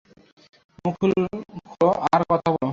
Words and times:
মুখ 0.79 0.93
খুল 0.99 1.11
আর 2.11 2.21
কথা 2.29 2.49
বল। 2.53 2.69